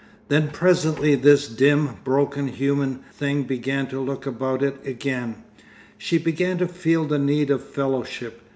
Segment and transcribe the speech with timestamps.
[0.29, 5.43] Then presently this dim, broken human thing began to look about it again.
[5.95, 8.41] She began to feel the need of fellowship.